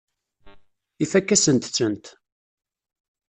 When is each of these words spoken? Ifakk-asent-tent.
Ifakk-asent-tent. 1.03 2.05